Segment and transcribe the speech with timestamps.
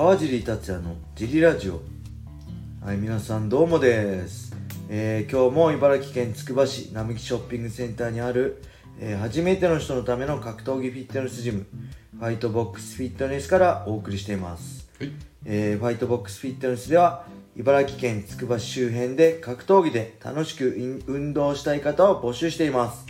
[0.00, 1.82] 川尻達也のジリラジオ。
[2.82, 4.56] はい皆さんどうもです、
[4.88, 8.62] えー今日も茨城県つくば市並木ショッピングセンターにある、
[8.98, 11.66] えー初めての人のための格闘技フィットネスジム
[12.18, 15.12] ファイトボックスフィットネスからお送りしています、はい。
[15.44, 20.70] えーファイトボックスフィットネスでは茨城県つくば市周辺で格闘技で楽しく
[21.06, 23.04] 運運動したい方を募集しています、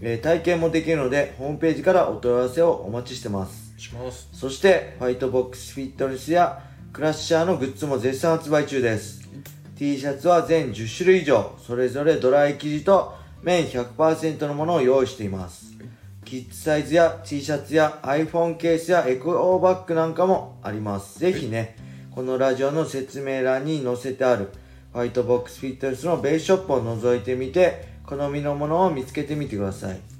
[0.00, 4.28] えー体験もできるのでホームページからお問い合わせをお待ちしてますします。
[4.32, 9.28] そしてファイトボックスフィットネスやクラッシャーのグッズも絶賛発売中です。
[9.76, 15.72] T シャツは全10種類以上それぞれドライ生地と綿100%のものを用意しています。
[16.24, 21.18] キッズサイズや T シャツや iPhone ケースやエコーバッグなんかもあります。
[21.18, 21.76] ぜひね
[22.14, 24.50] このラジオの説明欄に載せてある
[24.92, 30.11] ファイトボックスフィットネスのベースショップを覗いてみて好みのものを見つけてみてください。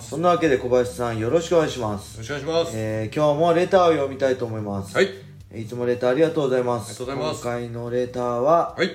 [0.00, 4.94] そんなわけで小林さんよろしくお願いしますよろしくお願いします、えー今日もレターを読みたいと思います。
[4.94, 5.08] はい
[5.54, 6.90] いつもレターありがとうございます。
[6.90, 8.90] ありがとうございます今回のレターは、はい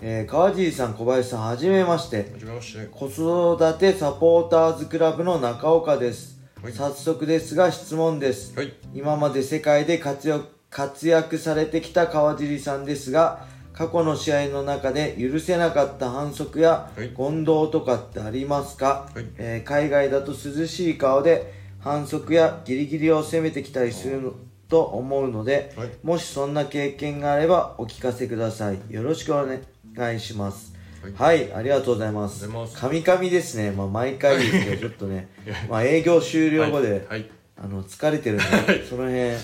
[0.00, 2.18] えー川尻さん、小林さん、はじめまして。
[2.18, 6.38] はじめまして子育てサポーターズクラブの中岡です。
[6.62, 8.54] はい早速ですが質問です。
[8.56, 17.12] はい今まで世界で活躍活躍されてきた川尻さんですが、過去の試合の中で許せなかった反則やはい。
[17.14, 19.26] 言動とかってありますか、はい。
[19.36, 24.32] えー海外だと涼しい顔で反則やギリギリを攻めてきたりするの
[24.68, 25.90] と思うので、はい。
[26.02, 28.80] もしそんな経験があればお聞かせください。
[28.88, 30.74] よろしくお願いします。
[31.18, 32.44] ははい、ありがとうございます。
[32.44, 32.80] ありがとうございます。
[32.80, 33.70] カミカミですね。
[33.70, 35.28] まあ、毎回ですけど、 ちょっとね、
[35.68, 37.06] まあ、営業終了後で、
[37.56, 38.44] あの、疲れてるんで、
[38.88, 39.34] その辺、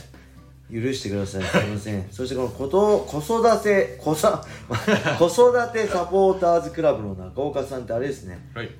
[0.72, 1.42] 許してください。
[1.42, 2.06] すいません。
[2.10, 4.42] そしてこのこと、子育て、子さ、
[5.18, 8.50] 子育てサポーターズクラブの中岡さんってあれですね。
[8.54, 8.70] はい。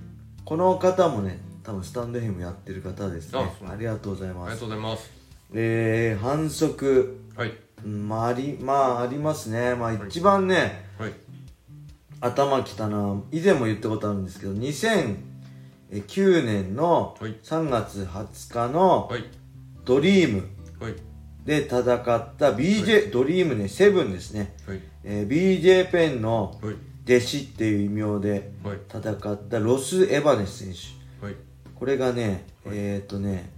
[0.44, 3.40] この方もね、多分スタンド FM やってる方ですね。
[3.68, 4.58] ありがとうございありがます。
[4.60, 5.10] とうございます。
[5.54, 7.52] えー、反則、はい。
[7.84, 9.74] うんまあ、あり、まあ、ありますね。
[9.74, 11.12] まあ、一番ね、はい。
[12.20, 15.16] 頭きたな以前も言ったことあるんですけど2009
[16.44, 17.36] 年のはい。
[17.42, 19.24] 3月20日のはい。
[19.84, 20.48] ドリーム。
[20.80, 20.94] はい
[21.44, 24.80] で戦った BJ、ドリームねセブンですね、はい。
[25.04, 26.76] えー BJ ペンのはい。
[27.04, 28.78] 弟子っていう異名ではい。
[28.88, 31.24] 戦ったロス・エバネス選手。
[31.26, 31.36] はい。
[31.74, 33.50] これがね、えーっとね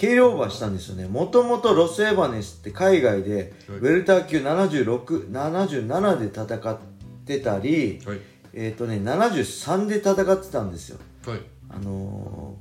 [0.00, 1.08] 計量オーバーしたんですよね。
[1.08, 3.80] もともとロス・エバネスって海外でウはい。
[3.82, 6.78] ェルター級7677で戦っ
[7.26, 8.18] てたり、はい。
[8.52, 10.98] えっ、とね、73で戦ってたんですよ。
[11.26, 11.40] はい。
[11.68, 12.56] あの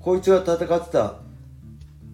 [0.00, 1.16] ー、こいつが戦ってた、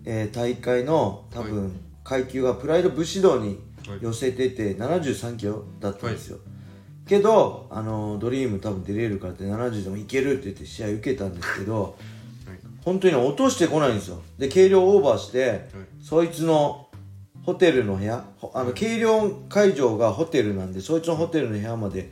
[0.06, 3.98] えー大会の多分、階級がプライド武士道にはい。
[4.00, 6.38] 寄せてて73キロだったんですよ。
[7.06, 12.58] けど、あのードリーム多分出れるからって70でもいけるって言って試合受けたんですけど、はい。
[12.84, 14.22] 本当に落としてこないんですよ。
[14.38, 15.68] で、軽量オーバーして、
[16.00, 16.88] そいつの
[17.44, 22.10] ホテルの部屋、ほあの、軽量会場がホテルなんで、そいつのホテルの部屋まで、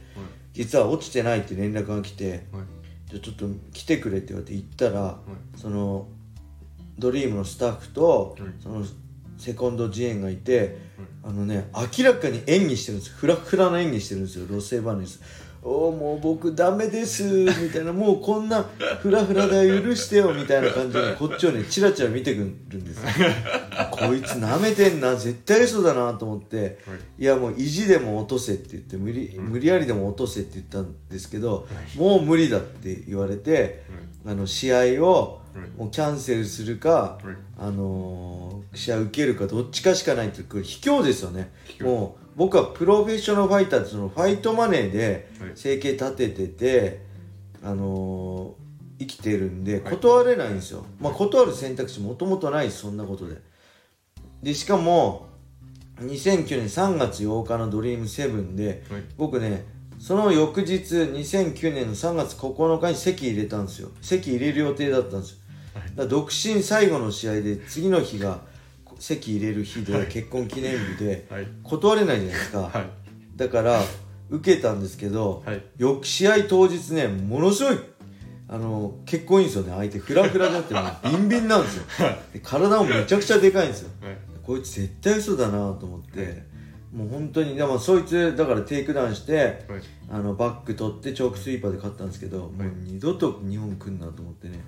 [0.52, 2.40] 実は落ちてないって連絡が来て、はい。
[3.10, 5.18] じゃあちょっと来てくれって言われて行ったら、
[5.56, 6.06] その
[6.98, 8.50] ドリームのスタッフと、はい。
[8.62, 8.84] その
[9.38, 10.78] セコンドジエンがいて、
[11.22, 11.68] あのね
[11.98, 14.46] 明らかに演技してるんですフラフラの演技してるんですよ。
[14.48, 15.20] ロセバネス。
[15.62, 17.24] おーもう僕ダメです。
[17.24, 17.92] みたいな。
[17.94, 18.62] もうこんな
[19.00, 22.44] フラフラだよ許してよみたいな感じでこっちをねチラチラ見てくる
[22.78, 23.08] んですよ。
[23.90, 26.78] こいつ舐めてんな絶対嘘だなと思って、
[27.18, 27.24] い。
[27.24, 31.66] やもう意地でも落とせって言って無理,、無理やりでも落とせって言ったんですけど、
[31.96, 33.84] もう無理だって言われて、
[34.26, 35.40] あの試合を
[35.76, 41.52] もうキャンセルするか、はいあのー試合受けるかどっちかしかないってこれ卑怯ですよね。
[41.80, 47.00] もう僕はプロフェッショナルファイターってそのファイトマネーではい生計立ててて、
[47.62, 48.64] あのー
[48.98, 53.36] 生きてるんで断れないんですよ、まあ断る選択肢もともとないそんなことで。
[54.42, 55.26] でしかも
[56.00, 59.66] 2009年3月8日のドリームセブンで、はい僕ね
[60.00, 63.90] その翌日2009年の3月9日に席入れたんですよ。
[64.02, 65.38] 席入れる予定だったんですよ
[66.08, 68.40] 独身最後の試合で次の日が
[68.98, 71.46] 席入れる日で結婚記念日ではい。
[71.62, 72.90] 断れないじゃないですか、はい。
[73.36, 73.80] だから
[74.30, 75.62] 受けたんですけど、はい。
[75.76, 77.78] 翌試合当日ねものすごい
[78.48, 79.72] あの結構いいんですよね。
[79.74, 81.84] 相手フラフラだってもう ビンビンなんですよ。
[82.32, 83.90] で体もめちゃくちゃでかいんですよ。
[84.00, 84.16] はい。
[84.42, 86.42] こいつ絶対嘘だなと思って、
[86.94, 89.80] もう本当にでもそいつだからテイクダウンしてはい。
[90.10, 92.50] あのバック取ってチョークスリーパーで勝ったんですけど、もう
[92.84, 94.60] 二度と日本来んなと思ってね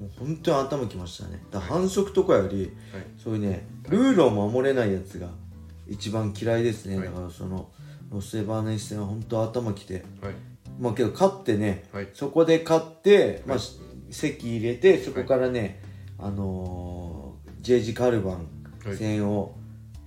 [0.00, 1.42] もう本当に頭きましたね。
[1.50, 3.04] だ反則とかより、はい。
[3.22, 5.28] そういうねルールを守れないやつが
[5.88, 7.06] 一番嫌いですね、はい。
[7.06, 7.70] だからその
[8.10, 10.04] ロスエバネス戦は本当頭きて。
[10.20, 10.34] はい。
[10.78, 12.08] まあけど勝ってね、はい。
[12.12, 13.58] そこで勝って、まあ、
[14.10, 15.82] 籍入れてそこからね、
[16.18, 18.46] あのージェイジ・カルバン
[18.96, 19.56] 戦を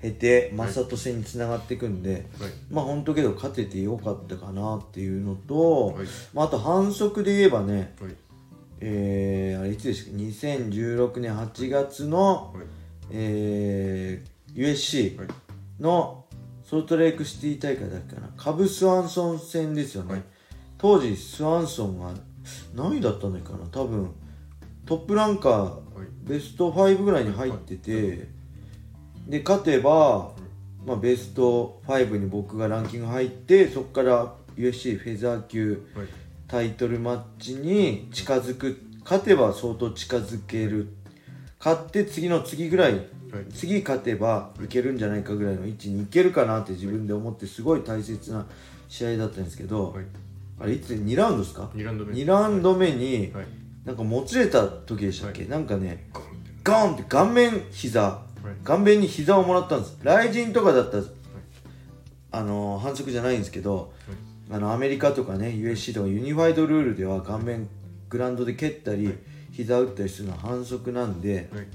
[0.01, 2.23] 経て正人戦につながっていくんで、はい。
[2.71, 6.05] まあ本当けど勝ててよかったかなっていうのと、はい。
[6.33, 8.15] まあ、あと反則で言えばねはい
[8.81, 12.63] えー、あれいつですか2016年8月の、はい。
[13.11, 15.27] えー、USC はい。
[15.79, 16.25] の
[16.63, 18.29] ソルトレイクシティ大会だっけかな？
[18.37, 20.23] カブスワンソン戦ですよね、はい。
[20.77, 22.13] 当時スワンソンが
[22.75, 23.65] 何位だったんだっけかな？
[23.71, 24.11] 多分
[24.85, 26.07] トップランカーはい。
[26.23, 28.27] ベスト5ぐらいに入ってて、
[29.27, 30.31] で勝てば、
[30.85, 36.07] まあ、ベスト5に僕がランキング入ってそこから USC フェザー級はい
[36.49, 40.89] タイトルマッチに近づく勝てば相当近づける。
[41.59, 43.03] 勝って次の次ぐらいはい。
[43.53, 48.47] 次勝てばいけるんじゃないかぐらいの位置にいけるかなって自分で思ってすごい大切な
[48.87, 50.05] 試合だったんですけど、はい。
[50.59, 52.13] あれいつ2ラウンドですか？2ラウンド目。
[52.13, 53.45] 2ラウンド目にはい。
[53.85, 56.09] なんかもつれた時でしたっけ、なんかね
[56.63, 58.01] ガーンって顔面膝。
[58.01, 58.63] はい。
[58.63, 59.97] 顔面に膝をもらったんです。
[60.03, 61.03] 雷神とかだったら、
[62.31, 63.93] あのー反則じゃないんですけど、
[64.51, 67.67] あのアメリカとかね USC とかユニファイドルールでは顔面
[68.09, 69.15] グラウンドで蹴ったり、
[69.51, 71.67] 膝打ったりするのは反則なんではい。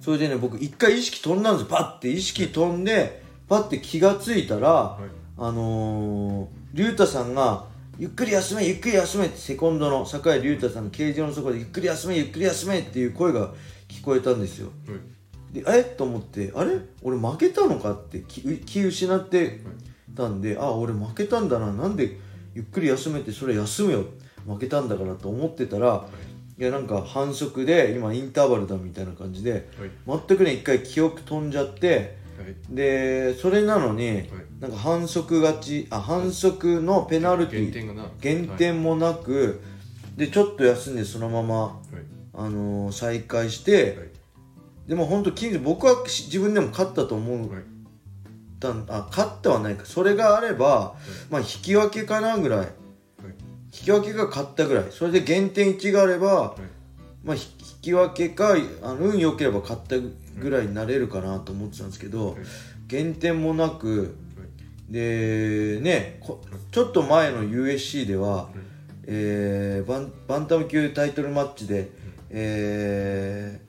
[0.00, 1.76] それでね僕一回意識飛んだんですよ。
[1.76, 5.10] パッて意識飛んでパッて気がついたら、はい。
[5.36, 7.66] あのー、龍太さんが
[7.98, 13.52] ゆっくり休めゆっくり休めってセコンドの酒井龍太さんの形状の底でゆっくり休めゆっくり休めっていう声が
[13.88, 14.70] 聞こえたんですよ。
[14.86, 15.54] はい。
[15.54, 15.84] でえ？
[15.84, 16.78] と思ってあれ？
[17.02, 19.60] 俺負けたのかって気気失って
[20.18, 22.18] たんであ俺負けたんだななんで
[22.54, 24.04] ゆっくり休めてそれ休むよ。
[24.46, 26.08] 負けたんだからと思ってたら、
[26.58, 29.68] い、やなんか反則で今インターバルだみたいな感じで
[30.06, 30.20] はい。
[30.28, 32.74] 全くね一回記憶飛んじゃってはい。
[32.74, 34.28] でそれなのに、
[34.60, 39.60] なんか反則勝ちあ反則のペナルティ減点もなく、
[40.16, 41.74] でちょっと休んでそのまま、はい。
[42.34, 44.08] あのー再開して、はい。
[44.88, 47.50] でも本当金僕はし自分でも勝ったと思う
[48.66, 49.84] はいたんあ勝ってはないか。
[49.84, 50.96] それがあれば、
[51.30, 52.58] まあ引き分けかなぐらい。
[52.58, 52.68] はい。
[53.66, 54.86] 引き分けが勝ったぐらい。
[54.90, 56.60] それで減点1があれば、はい。
[57.24, 59.96] まあ、ひ引き分けかあの運良ければ勝った
[60.40, 62.36] ぐらいになれるかなと思ってたんですけど、はい。
[62.86, 64.44] 減点もなくは
[64.88, 64.92] い。
[64.92, 68.48] でねこちょっと前の USC では、
[69.06, 71.90] えーバンバンタム級タイトルマッチで、
[72.30, 73.60] え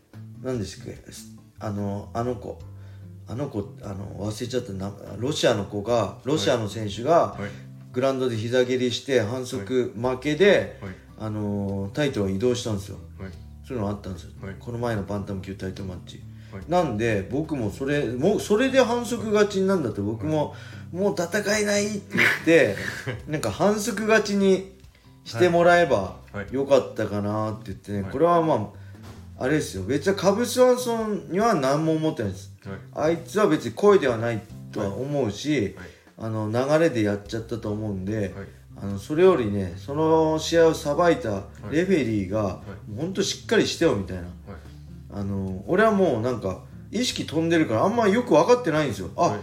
[0.42, 0.98] ー、何でしたっけ？
[1.60, 2.60] あのあの子
[3.30, 4.92] あの子あの忘れちゃったな。
[5.18, 7.70] ロシアの子がロシアの選手がはい。
[7.92, 10.92] グラウンドで膝蹴りして反則負けで、はい。
[11.22, 12.98] あのタイトルを移動したんですよ。
[13.20, 13.32] はい。
[13.68, 14.56] そういうのあったんですよ、はい。
[14.60, 16.22] この前のバンタム級タイトルマッチ、
[16.52, 16.64] はい。
[16.68, 20.56] なんで僕もそれもうそれで反則勝ちになるんだって僕も、
[20.92, 22.76] もう戦えないって言って
[23.28, 24.76] なんか反則勝ちに
[25.24, 26.54] してもらえばはい。
[26.54, 28.12] よかったかなって言ってね、はい。
[28.12, 28.60] これはまあ
[29.42, 29.84] あれですよ。
[29.84, 32.54] 別にカブスワンソンには何も思ってないです。
[32.94, 33.10] はい。
[33.10, 34.42] あいつは別に声ではない
[34.74, 35.88] とは思うし、はい。
[36.18, 38.32] あの流れでやっちゃったと思うんで、はい。
[38.82, 44.24] あのそれよりねその試合をさばいたレフェリーが、もうほんとしっかりしてよみたいな。
[44.24, 44.32] はい。
[45.12, 49.10] あの俺はもうなんか意識飛んでるからあんまよく分かってないんですよ。
[49.16, 49.40] あ、はい。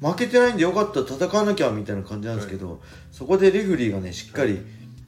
[0.00, 2.80] 負けてないんでよかった戦わなきゃみたいな感じなんですけど、
[3.12, 4.60] そこでレフェリーがねしっかり、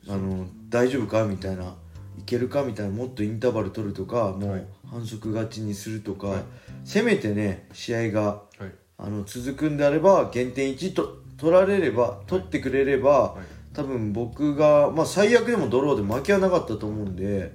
[0.08, 1.74] あの大丈夫かみたいな
[2.18, 4.60] いけるかみたいなもっとインターバル取るとかもはい。
[4.60, 6.42] う反則勝ちにするとか、はい。
[6.84, 8.72] せめてね試合がはい。
[8.98, 13.56] あの続くんであれば減点1と取られれば取ってくれれば、はい。
[13.76, 17.52] 多分僕が、まあ、最悪でもドローで負けはなかったと思うんで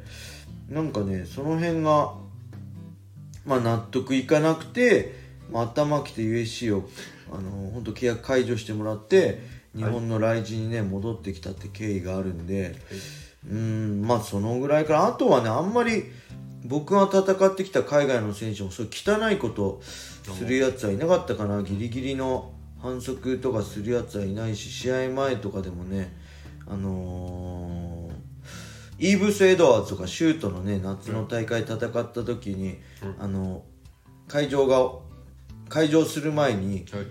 [0.70, 2.13] なんかねその辺が、
[3.44, 5.15] まあ、納得いかなくて、
[5.51, 6.88] まあ、頭きて USC を
[7.32, 9.41] あの本当契約解除してもらって
[9.75, 12.75] 日本の来日にね戻ってきたって経緯があるんで
[13.50, 16.06] うんまあそのぐらいからあとはねあんまり
[16.64, 21.64] 僕が戦ってきた海外の選手もそう汚いことするやつはいなかったかな。
[21.64, 26.16] ギリギリの反則とかするやつはいないし試合前とかでもね
[26.68, 28.22] あのー
[29.02, 32.78] イーブス・エドワーズとかシュートのね夏の大会戦った時に、
[33.20, 33.64] あの
[34.28, 34.92] 会場が
[35.70, 37.06] 会場する前にはい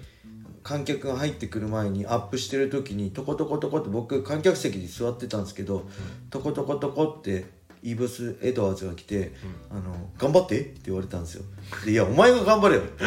[0.63, 5.89] 観客が入ってくる前にアップしてる時にトコトコトコって僕観客席に座ってたんですけど、
[6.31, 9.33] トコトコトコってイーブス・エドワーズが来て
[9.71, 11.45] 「あの頑張って」って言われたんですよ。
[11.85, 12.83] でいやお前が頑張れよ。
[12.83, 13.05] っ て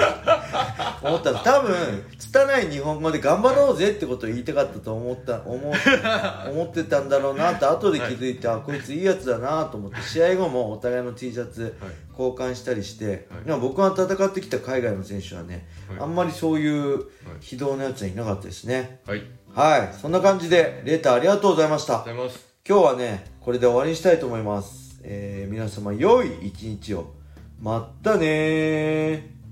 [1.04, 3.92] 思ったら多分拙い日本語で頑張ろうぜ。
[3.92, 5.74] ってことを言いたかったと思った思う
[6.52, 11.92] 思ってたんだろうなって後で気づいて、あこいついいやつだなと思って試合後もお互いの T シャツはい。
[12.12, 13.60] 交換したりして、はい。
[13.60, 16.00] 僕が戦ってきた海外の選手はね、はい。
[16.02, 17.06] あんまりそういう
[17.40, 19.02] 非道のやつはいなかったですね。
[19.06, 19.24] はい。
[19.54, 19.94] はい。
[20.00, 22.02] そんな感じでレターありがとうございました。
[22.02, 27.12] ありがとうございます今日はねこれで終わりにしたいと思います、えー皆様良い一日を。
[27.60, 29.43] まったねー。